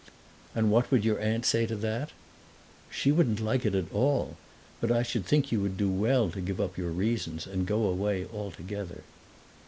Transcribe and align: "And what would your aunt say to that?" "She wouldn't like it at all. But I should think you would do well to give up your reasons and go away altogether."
"And 0.55 0.71
what 0.71 0.89
would 0.89 1.05
your 1.05 1.19
aunt 1.19 1.45
say 1.45 1.67
to 1.67 1.75
that?" 1.75 2.09
"She 2.89 3.11
wouldn't 3.11 3.39
like 3.39 3.67
it 3.67 3.75
at 3.75 3.91
all. 3.93 4.35
But 4.79 4.91
I 4.91 5.03
should 5.03 5.27
think 5.27 5.51
you 5.51 5.61
would 5.61 5.77
do 5.77 5.91
well 5.91 6.31
to 6.31 6.41
give 6.41 6.59
up 6.59 6.75
your 6.75 6.89
reasons 6.89 7.45
and 7.45 7.67
go 7.67 7.83
away 7.85 8.25
altogether." 8.25 9.03